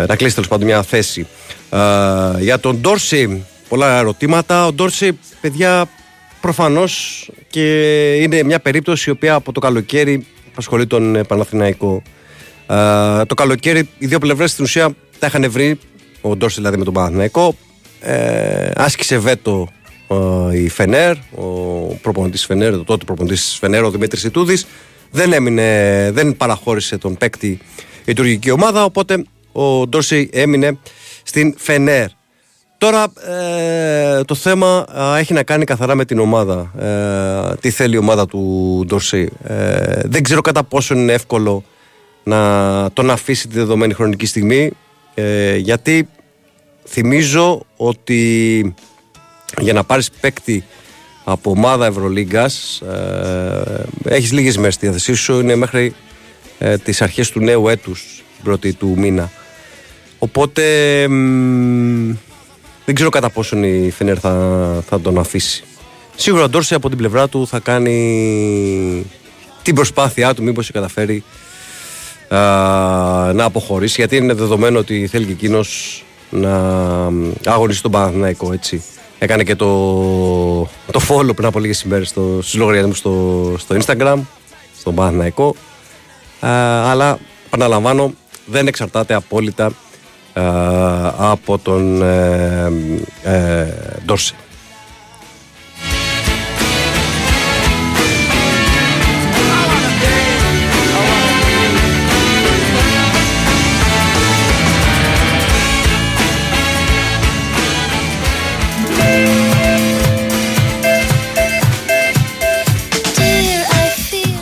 [0.08, 1.28] να κλείσετε τέλος πάντων μια θέση.
[1.70, 4.66] Ε, για τον Ντόρση, πολλά ερωτήματα.
[4.66, 5.90] Ο Ντόρση, παιδιά,
[6.42, 12.02] προφανώς και είναι μια περίπτωση η οποία από το καλοκαίρι απασχολεί τον ε, Παναθηναϊκό.
[12.68, 15.80] Ε, το καλοκαίρι οι δύο πλευρές στην ουσία τα είχαν βρει,
[16.22, 17.56] ο Ντόρση δηλαδή με τον Παναθηναϊκό.
[18.02, 19.68] Ε, άσκησε βέτο
[20.52, 21.44] ε, η Φενέρ, ο
[22.02, 24.66] προπονητής Φενέρ, το τότε προπονητής Φενέρ, ο Δημήτρης Ιτούδης.
[25.12, 27.60] Δεν, έμεινε, δεν παραχώρησε τον παίκτη η
[28.06, 30.78] λειτουργική ομάδα, οπότε ο Ντόρση έμεινε
[31.28, 32.08] στην Φενέρ.
[32.78, 36.72] Τώρα ε, το θέμα α, έχει να κάνει καθαρά με την ομάδα.
[36.80, 39.30] Ε, τι θέλει η ομάδα του Ντορσί.
[39.44, 41.64] Ε, δεν ξέρω κατά πόσο είναι εύκολο
[42.24, 44.72] να τον αφήσει τη δεδομένη χρονική στιγμή
[45.14, 46.10] ε, γιατί
[46.88, 48.76] θυμίζω ότι
[49.60, 50.64] για να πάρεις παίκτη
[51.24, 55.96] από ομάδα Ευρωλίγκας ε, έχεις λίγες μέρες στη διάθεσή σου είναι μέχρι
[56.60, 59.32] ε, τις αρχές του νέου έτους την πρώτη του μήνα
[60.20, 60.64] οπότε
[61.08, 62.16] μ,
[62.86, 65.64] δεν ξέρω κατά πόσον η Φενέρ θα, θα τον αφήσει
[66.16, 69.06] σίγουρα ο Ντόρση από την πλευρά του θα κάνει
[69.62, 71.24] την προσπάθειά του μήπως καταφέρει
[72.28, 72.38] α,
[73.34, 76.58] να αποχωρήσει γιατί είναι δεδομένο ότι θέλει και εκείνος να
[77.46, 78.84] αγωνίσει τον Παναθηναϊκό έτσι.
[79.20, 79.68] Έκανε και το,
[80.92, 84.18] το follow πριν από λίγες ημέρες στο, στους λογαριασμούς στο, στο Instagram,
[84.80, 85.56] στον Παναθηναϊκό.
[86.40, 86.50] Α,
[86.90, 88.14] αλλά, επαναλαμβάνω,
[88.46, 89.72] δεν εξαρτάται απόλυτα α,
[91.18, 92.72] από τον ε,
[93.24, 93.68] ε,
[94.06, 94.36] Ντόρση.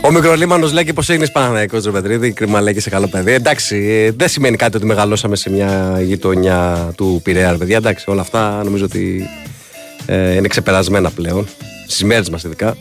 [0.06, 2.32] Ο Μικρολίμανος λέει και πως έγινε Παναναϊκό ρε Πετρίδη.
[2.32, 3.32] Κρίμα λέει και σε καλό παιδί.
[3.32, 7.78] Εντάξει, ε, δεν σημαίνει κάτι ότι μεγαλώσαμε σε μια γειτονιά του Πειραιά, ρε παιδιά.
[7.78, 9.30] Εντάξει, όλα αυτά νομίζω ότι
[10.06, 11.48] ε, είναι ξεπερασμένα πλέον.
[11.88, 12.78] Στις μέρες μας ειδικά.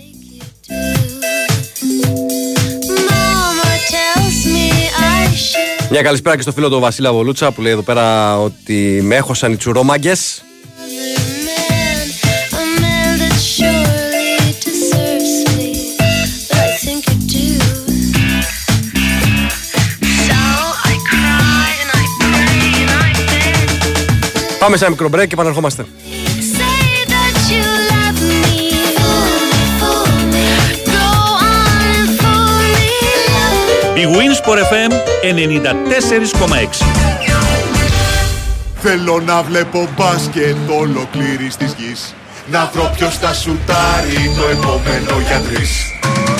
[5.91, 9.53] Μια καλησπέρα και στο φίλο του Βασίλα Βολούτσα που λέει εδώ πέρα ότι με έχωσαν
[9.53, 10.34] οι τσουρόμαγκες.
[24.65, 25.87] Πάμε σε ένα μικρό break και επαναρχόμαστε.
[26.57, 28.73] Say that you love me.
[30.95, 31.07] Go
[31.51, 32.65] on and fool
[33.95, 34.01] me.
[34.01, 36.85] Η Winsport FM 94,6.
[38.81, 42.15] Θέλω να βλέπω μπάσκετ ολοκλήρης της γης.
[42.51, 45.94] Να βρω ποιος θα σουτάρει το επόμενο για τρεις.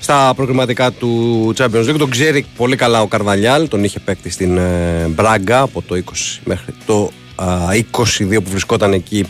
[0.00, 4.56] στα προκριματικά του Champions League τον ξέρει πολύ καλά ο Καρβαλιάλ τον είχε παίκτη στην
[4.56, 7.46] ε, Μπράγκα από το 20 μέχρι το α,
[7.90, 9.26] 22 που βρισκόταν εκεί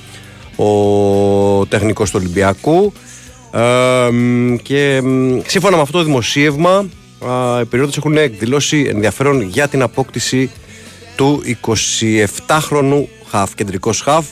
[0.57, 2.93] ο τεχνικός του Ολυμπιακού.
[3.53, 6.89] Ε, μ, και μ, σύμφωνα με αυτό το δημοσίευμα
[7.27, 10.51] α, οι περιόδες έχουν εκδηλώσει ενδιαφέρον για την απόκτηση
[11.17, 14.27] του 27χρονου χαφ, κεντρικός χαφ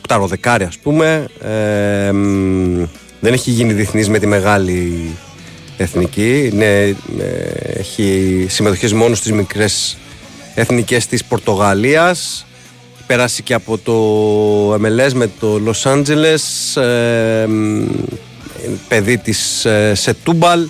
[0.00, 1.26] κταροδεκάρι ας πούμε.
[1.42, 2.86] Ε, μ,
[3.20, 5.10] δεν έχει γίνει διεθνής με τη μεγάλη
[5.76, 6.50] εθνική.
[6.52, 6.94] Είναι, ε,
[7.78, 9.96] έχει συμμετοχές μόνο στις μικρές
[10.54, 12.46] εθνικές της Πορτογαλίας
[13.10, 17.84] πέρασε και από το MLS με το Los Angeles ε, μ,
[18.88, 20.68] παιδί της ε, Σετούμπαλ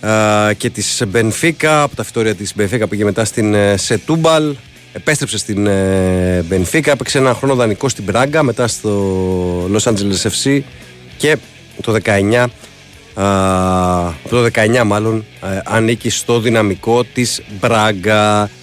[0.00, 4.56] ε, και της Μπενφίκα από τα φυτόρια της Μπενφίκα πήγε μετά στην ε, Σετούμπαλ
[4.92, 10.60] επέστρεψε στην ε, Μπενφίκα έπαιξε ένα χρόνο δανεικό στην Μπράγκα μετά στο Los Angeles FC
[11.16, 11.36] και
[11.82, 12.46] το 19
[13.14, 18.55] α, από το 19 μάλλον ε, ανήκει στο δυναμικό της Μπράγκα Α, μ,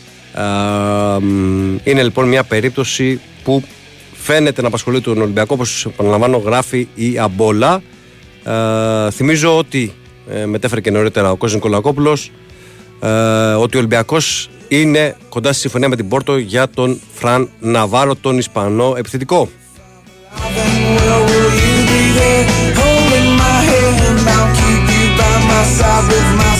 [1.83, 3.63] είναι λοιπόν μια περίπτωση που
[4.13, 7.81] φαίνεται να απασχολεί τον Ολυμπιακό όπως επαναλαμβάνω γράφει η Αμπόλα
[8.43, 9.93] ε, θυμίζω ότι
[10.29, 12.31] ε, μετέφερε και νωρίτερα ο Κώστας Νικολακόπουλος
[12.99, 13.07] ε,
[13.53, 18.37] ότι ο Ολυμπιακός είναι κοντά στη συμφωνία με την Πόρτο για τον Φραν Ναβάρο, τον
[18.37, 19.49] Ισπανό επιθετικό.
[26.05, 26.52] Well,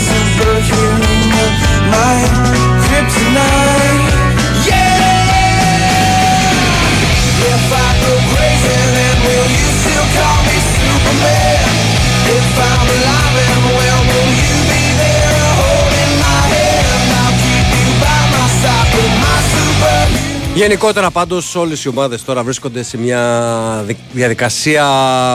[20.56, 24.86] Γενικότερα πάντως όλες οι ομάδες τώρα βρίσκονται σε μια δι- διαδικασία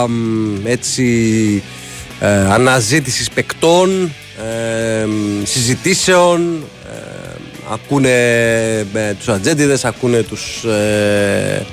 [0.09, 1.62] μ, έτσι
[2.21, 4.12] ε, αναζήτησης παικτών,
[5.01, 6.62] ε, μ, συζητήσεων,
[6.93, 6.97] ε,
[7.73, 8.09] ακούνε
[8.95, 11.66] ε, τους ατζέντιδες, ακούνε τους ε,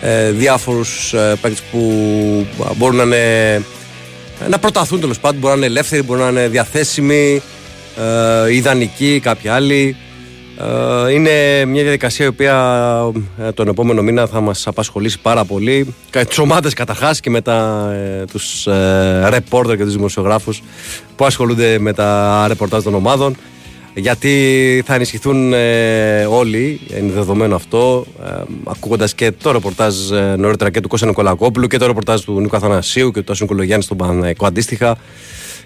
[0.00, 3.64] ε, διάφορους ε, παίκτες που μπορούν να είναι
[4.48, 5.38] να προταθούν τέλος πάντων.
[5.40, 7.42] Μπορεί να είναι ελεύθεροι, μπορεί να είναι διαθέσιμοι,
[8.46, 9.96] ε, ιδανικοί, κάποιοι άλλοι.
[11.06, 12.54] Ε, είναι μια διαδικασία η οποία
[13.46, 15.94] ε, τον επόμενο μήνα θα μας απασχολήσει πάρα πολύ.
[16.10, 20.62] Κα- Τις ομάδες καταρχάς και μετά ε, τους ε, reporter και τους δημοσιογράφους
[21.16, 23.36] που ασχολούνται με τα ρεπορτάζ των ομάδων.
[23.94, 28.30] γιατί θα ενισχυθούν ε, όλοι, είναι δεδομένο αυτό, ε,
[28.64, 32.56] ακούγοντας και το ρεπορτάζ ε, νωρίτερα και του Κώστα Νικολακόπουλου και το ρεπορτάζ του Νίκο
[32.56, 34.96] Αθανασίου και του Τάσου Νικολογιάννη στον Παναναϊκό αντίστοιχα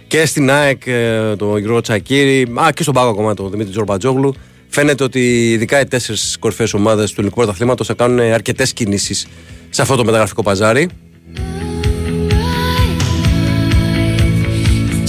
[0.06, 4.34] και στην ΑΕΚ ε, τον Γιώργο Τσακύρη, α, και στον Πάγο ακόμα τον Δημήτρη Τζορμπατζόγλου.
[4.74, 9.26] Φαίνεται ότι ειδικά οι τέσσερις κορυφαίες ομάδες του ελληνικού πρωταθλήματος θα κάνουν αρκετές κινήσεις
[9.70, 10.88] σε αυτό το μεταγραφικό παζάρι.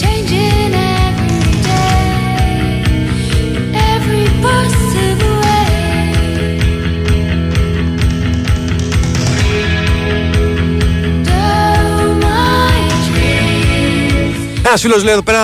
[0.01, 0.73] Changing
[1.07, 2.03] every day,
[3.93, 5.67] every possible way.
[11.27, 14.65] Oh, my dreams.
[14.65, 15.39] Ένας φίλος λέει εδώ πέρα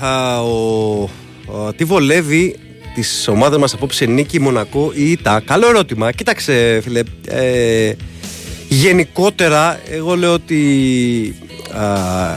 [0.00, 1.02] α, ο,
[1.66, 2.56] α, τι βολεύει
[2.94, 5.42] τι ομάδε μας απόψε νίκη, Μονακό ή ΙΤΑ.
[5.44, 6.12] Καλό ερώτημα.
[6.12, 7.00] Κοίταξε, φίλε.
[7.28, 7.92] Ε,
[8.68, 11.34] γενικότερα, εγώ λέω ότι
[11.70, 11.86] α,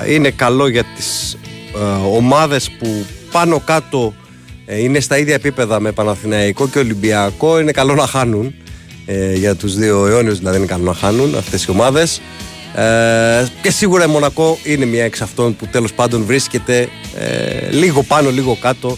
[0.08, 1.38] είναι καλό για τις
[1.78, 4.14] α, ομάδες που πάνω κάτω
[4.66, 7.60] ε, είναι στα ίδια επίπεδα με Παναθηναϊκό και Ολυμπιακό.
[7.60, 8.56] Είναι καλό να χάνουν.
[9.06, 12.22] Ε, για τους δύο αιώνιους δηλαδή είναι καλό να χάνουν αυτές οι ομάδες.
[12.76, 16.90] Ε, και σίγουρα η Μονακό είναι μια εξ αυτών που τέλος πάντων βρίσκεται
[17.20, 18.98] ε, λίγο πάνω λίγο κάτω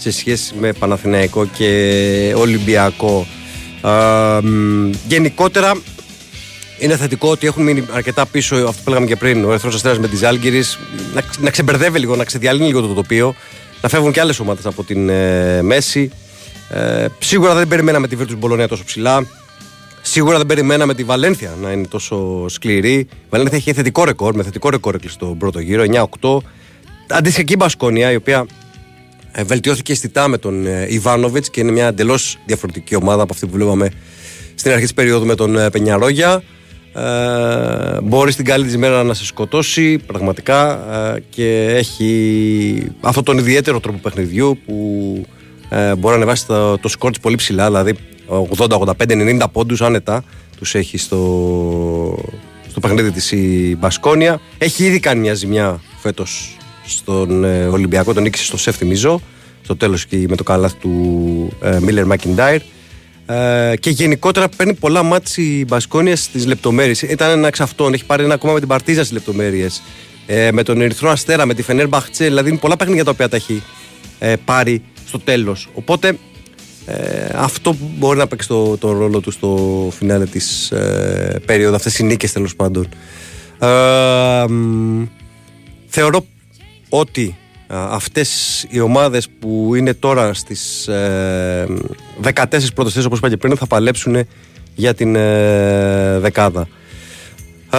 [0.00, 3.26] σε σχέση με Παναθηναϊκό και Ολυμπιακό.
[3.84, 5.80] Ε, μ, γενικότερα
[6.78, 9.44] είναι θετικό ότι έχουν μείνει αρκετά πίσω αυτό που λέγαμε και πριν.
[9.44, 10.62] Ο Ερυθρός Αστέρας με τη Ζάλγκηρη
[11.14, 13.34] να, να ξεμπερδεύει λίγο, να ξεδιαλύνει λίγο το τοπίο.
[13.82, 16.10] Να φεύγουν και άλλες ομάδες από την ε, μέση.
[16.70, 19.26] Ε, σίγουρα δεν περιμέναμε τη Βίρτου Μπολονία τόσο ψηλά.
[20.02, 22.94] Σίγουρα δεν περιμέναμε τη Βαλένθια να είναι τόσο σκληρή.
[22.94, 25.84] Η Βαλένθια έχει θετικό ρεκόρ, με θετικό ρεκόρ έκλεισε τον πρώτο γύρο,
[26.20, 26.36] 9-8.
[27.08, 28.59] Αντίστοιχα και η Μπασκόνια, η οποία ε,
[29.44, 33.52] βελτιώθηκε αισθητά με τον ε, Ιβάνοβιτς και είναι μια εντελώς διαφορετική ομάδα από αυτή που
[33.52, 33.90] βλέπαμε
[34.54, 36.42] στην αρχή της περίοδου με τον ε, Πενιαρόγια.
[36.92, 40.72] Ε, μπορεί στην καλή της μέρα να σε σκοτώσει πραγματικά
[41.14, 45.26] ε, και έχει αυτόν τον ιδιαίτερο τρόπο παιχνιδιού που
[45.68, 47.94] ε, μπορεί να ανεβάσει το, το σκορ της πολύ ψηλά δηλαδή
[48.56, 50.24] 80, 85, 90 πόντους άνετα
[50.56, 51.18] τους έχει στο,
[52.68, 56.56] στο παιχνίδι της η Μπασκόνια έχει ήδη κάνει μια ζημιά φέτος
[56.90, 59.20] στον ε, Ολυμπιακό τον νίκησε στο Σεφ θυμίζω
[59.62, 62.60] στο τέλος και με το καλάθι του Μίλλερ Μακιντάιρ
[63.30, 67.02] ε, και γενικότερα παίρνει πολλά μάτια η Μπασκόνια στις λεπτομέρειες.
[67.02, 67.92] Ήταν ένα εξ αυτών.
[67.92, 69.82] Έχει πάρει ένα ακόμα με την Παρτίζα στις λεπτομέρειες.
[70.26, 72.24] Ε, με τον Ερυθρό Αστέρα, με τη Φενέρ Μπαχτσέ.
[72.24, 73.62] Δηλαδή είναι πολλά παιχνίδια τα οποία τα έχει
[74.18, 75.68] ε, πάρει στο τέλος.
[75.74, 76.18] Οπότε
[76.86, 81.74] ε, αυτό που μπορεί να παίξει το, τον ρόλο του στο φινάλε της ε, περίοδου.
[81.74, 82.88] Αυτές οι νίκες τέλος πάντων.
[83.58, 85.04] Ε, μ,
[85.86, 86.26] θεωρώ
[86.90, 87.36] ότι
[87.66, 91.66] α, αυτές οι ομάδες που είναι τώρα στις ε,
[92.22, 92.32] 14
[92.74, 94.16] πρώτες θέσεις όπως είπα και πριν θα παλέψουν
[94.74, 96.68] για την ε, δεκάδα.
[97.70, 97.78] Α,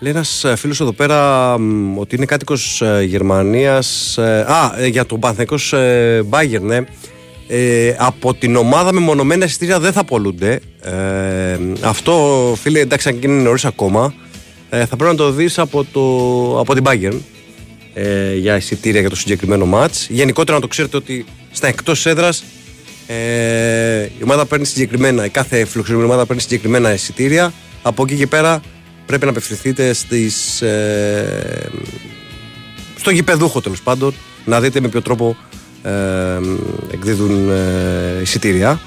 [0.00, 4.86] λέει ένας ε, φίλος εδώ πέρα μ, ότι είναι κάτοικος ε, Γερμανίας ε, Α, ε,
[4.86, 6.84] για τον Πανθαϊκός ε, Bayern, ναι
[7.46, 10.60] ε, από την ομάδα με μονομένα εισιτήρια δεν θα πολλούνται.
[10.80, 14.14] Ε, αυτό, φίλε, εντάξει, αν και είναι νωρίς ακόμα,
[14.70, 17.18] ε, θα πρέπει να το δεις από, το, από την Bayern
[17.94, 20.06] ε, για εισιτήρια για το συγκεκριμένο μάτς.
[20.10, 22.44] Γενικότερα να το ξέρετε ότι στα εκτός έδρας
[23.06, 27.52] ε, η ομάδα παίρνει συγκεκριμένα, η κάθε φιλοξενούμενη ομάδα παίρνει συγκεκριμένα εισιτήρια.
[27.82, 28.60] Από εκεί και πέρα
[29.06, 31.70] πρέπει να απευθυνθείτε στις, ε,
[32.96, 34.14] στο γηπεδούχο τέλος πάντων
[34.44, 35.36] να δείτε με ποιο τρόπο
[35.82, 35.90] ε,
[36.92, 38.80] εκδίδουν ε, εισιτήρια.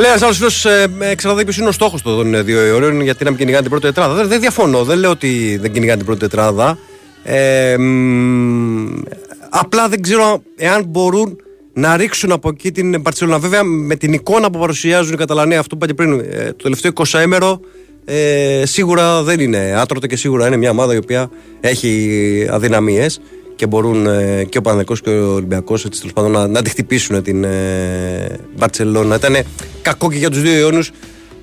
[0.00, 3.24] Λέει ένας άλλος φίλος, ε, εξαρτάται ποιος είναι ο στόχος των ε, δύο αιώριων, γιατί
[3.24, 4.14] να μην κυνηγάνε την πρώτη τετράδα.
[4.14, 6.78] Δεν, δεν διαφωνώ, δεν λέω ότι δεν κυνηγάνε την πρώτη τετράδα.
[7.22, 9.02] Ε, μ,
[9.50, 11.36] απλά δεν ξέρω εάν μπορούν
[11.72, 13.38] να ρίξουν από εκεί την Μπαρσελόνα.
[13.38, 16.62] Βέβαια, με την εικόνα που παρουσιάζουν οι Καταλανοί, αυτό που είπα και πριν, ε, το
[16.62, 17.60] τελευταίο 20 έμερο,
[18.04, 21.30] ε, σίγουρα δεν είναι άτρωτο και σίγουρα είναι μια ομάδα η οποία
[21.60, 23.20] έχει αδυναμίες
[23.60, 26.70] και μπορούν ε, και ο Παναδικός και ο Ολυμπιακός έτσι, τέλος πάντων, να, να τη
[26.70, 29.14] χτυπήσουν την ε, Μπαρτσελώνα.
[29.14, 29.36] Ήταν
[29.82, 30.90] κακό και για τους δύο αιώνους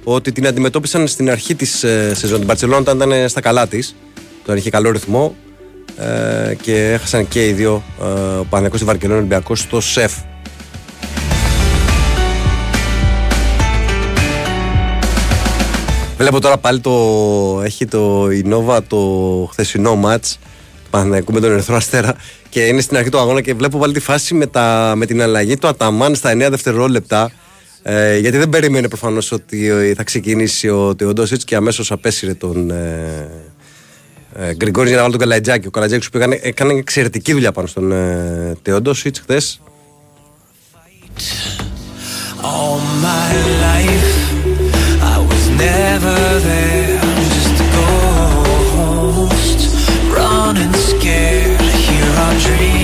[0.04, 2.38] ότι την αντιμετώπισαν στην αρχή της ε, σεζόν.
[2.38, 3.96] Την Μπαρτσελώνα όταν ήταν στα καλά της,
[4.44, 5.36] όταν είχε καλό ρυθμό
[5.98, 8.06] ε, και έχασαν και οι δύο, ε,
[8.38, 10.14] ο Παναδικός και ο Βαρκελόνη Ολυμπιακός στο ΣΕΦ.
[16.18, 16.92] Βλέπω τώρα πάλι το.
[17.64, 18.98] Έχει το η Nova το
[19.52, 20.47] χθεσινό μάτς του
[20.90, 22.16] Παναθηναϊκού με τον Ερυθρό Αστέρα
[22.50, 25.22] και είναι στην αρχή του αγώνα και βλέπω πάλι τη φάση με, τα, με την
[25.22, 27.32] αλλαγή του Αταμάν στα 9 δευτερόλεπτα.
[27.84, 32.72] Ε, γιατί δεν περίμενε προφανώς ότι ε, θα ξεκινήσει ο Τεοντόσιτς και αμέσως απέσυρε τον
[32.72, 33.30] ε,
[34.40, 35.68] ε, Γκριγκόνη για να βάλει τον Καλατζάκη.
[35.68, 39.62] Ο Καλατζάκη που έκανε, έκανε εξαιρετική δουλειά πάνω στον ε, Τεοντόσιτς χθες.
[42.42, 42.80] All
[43.10, 43.34] my
[43.66, 44.12] life,
[45.14, 46.18] I was never
[46.48, 46.77] there.
[52.40, 52.77] dream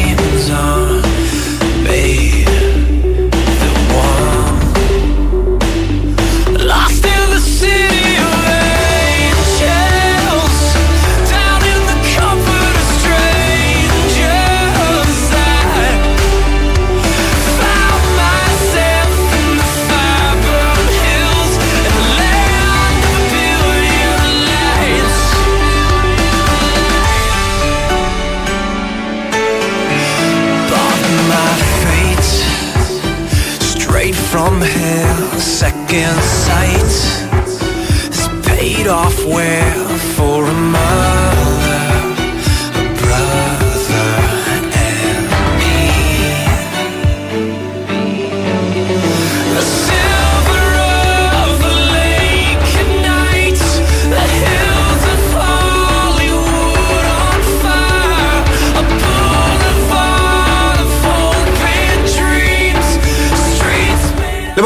[39.25, 39.82] where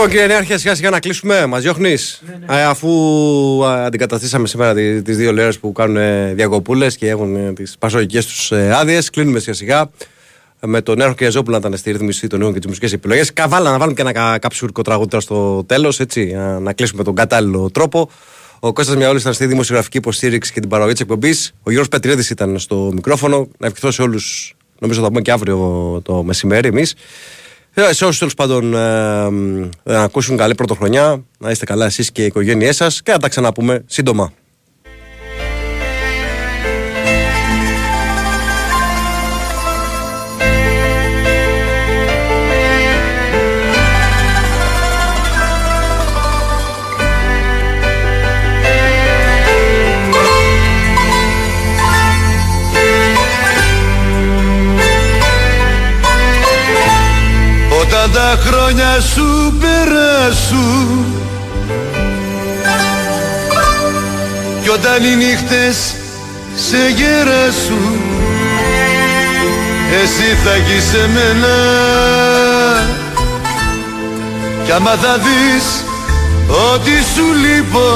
[0.08, 1.46] Λοιπόν, κύριε Νέαρχε, σιγά σιγά να κλείσουμε.
[1.46, 2.90] Μας διώχνεις; Αφού
[3.66, 8.20] α, αντικαταστήσαμε σήμερα τι τις δύο λέρες που κάνουν ε, διακοπούλες και έχουν τις πασογικέ
[8.24, 9.90] τους άδειες, κλείνουμε σιγά σιγά.
[10.60, 13.34] Ε, Με τον Νέαρχο Κιαζόπουλο να ήταν στη ρύθμιση των νέων και τις μουσικές επιλογές.
[13.34, 17.04] Καβάλα να βάλουμε και ένα κα- καψούρικο τραγούδι τώρα στο τέλος, έτσι, να, να κλείσουμε
[17.04, 18.10] τον κατάλληλο τρόπο.
[18.60, 21.52] Ο Κώστας Μιαόλης ήταν στη δημοσιογραφική υποστήριξη και την παραγωγή της εκπομπής.
[21.64, 23.48] Ο Γιώργος Πετρίδης ήταν στο μικρόφωνο.
[23.58, 25.58] Να ευχηθώ σε όλους, νομίζω θα τα πούμε και αύριο
[26.04, 26.94] το μεσημέρι εμείς.
[27.80, 29.26] Ε, Σε όσους τέλος πάντων ε,
[29.84, 33.18] ε, να ακούσουν καλή πρωτοχρονιά, να είστε καλά εσείς και οι οικογένειές σας και να
[33.18, 34.34] τα ξαναπούμε σύντομα.
[58.28, 61.06] Τα χρόνια σου περάσουν
[64.62, 65.96] Κι όταν οι νύχτες
[66.56, 68.02] σε γεράσουν
[70.04, 71.56] Εσύ θα γεις σε μένα
[74.66, 75.84] Κι άμα θα δεις
[76.74, 77.90] ότι σου λείπω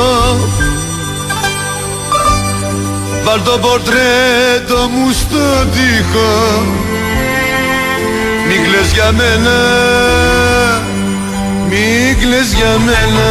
[3.23, 6.65] Βάλ το πορτρέτο μου στο τοίχο.
[8.47, 10.20] Μη κλαις για μένα
[11.71, 13.29] Μη κλαις για μένα.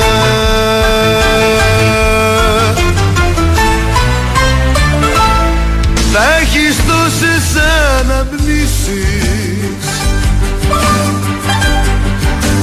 [6.12, 7.62] Θα έχεις τόσες
[8.00, 9.84] αναμνήσεις.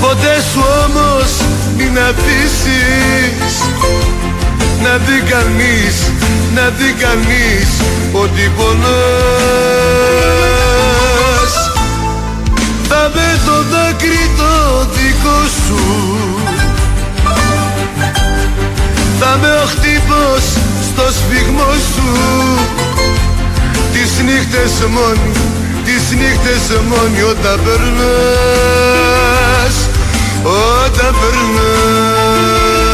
[0.01, 1.31] Ποτέ σου όμως
[1.77, 3.55] μην αφήσεις
[4.81, 6.11] Να δει κανείς,
[6.55, 7.69] να δει κανείς
[8.11, 8.87] ότι πονάς.
[12.89, 14.96] Θα με το δάκρυ το
[15.27, 15.81] δικό σου.
[19.19, 20.43] Θα με ο χτύπος
[20.89, 22.09] στο σφιγμό σου.
[23.91, 25.31] Τις νύχτες μόνοι,
[25.83, 27.97] τις νύχτες μόνοι όταν περνάς
[30.43, 32.86] Όταν περνάς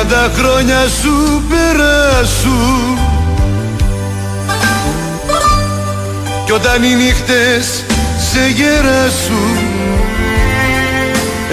[0.00, 2.98] Όταν τα χρόνια σου περάσουν
[6.44, 7.84] Κι όταν οι νύχτες
[8.30, 9.58] σε γεράσουν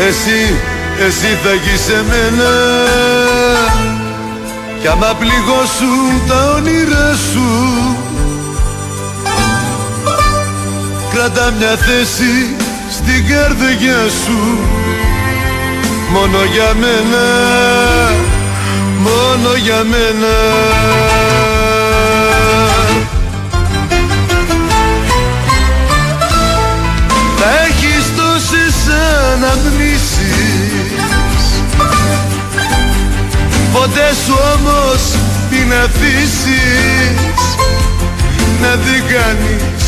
[0.08, 0.56] Εσύ,
[1.08, 2.52] εσύ θα γεις σε μένα
[4.82, 7.48] Κι άμα πληγώσουν τα όνειρά σου
[11.14, 12.56] Κράτα μια θέση
[12.92, 14.58] στην καρδιά σου.
[16.12, 17.26] Μόνο για μένα,
[19.00, 20.36] μόνο για μένα.
[27.38, 28.76] Θα έχεις τόσες
[29.34, 30.18] αναμνήσεις.
[33.74, 35.02] Ποτέ σου όμως
[35.50, 37.58] μην αφήσεις
[38.62, 39.84] Να δει κανείς,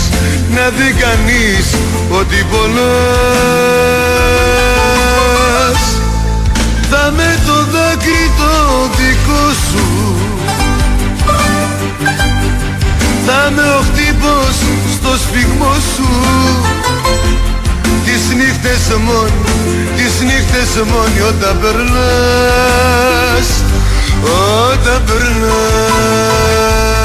[0.55, 1.76] να δει κανείς
[2.10, 2.80] ότι πονάς
[6.90, 8.52] Κοιτάμε το δάκρυ το
[8.98, 9.86] δικό σου.
[13.26, 14.56] Θα με ο χτύπος
[14.96, 16.10] στο σφιγμό σου.
[18.06, 19.32] Τις νύχτες μόνοι,
[19.96, 23.48] τις νύχτες μόνοι όταν περνάς
[24.72, 26.99] Όταν περνάς.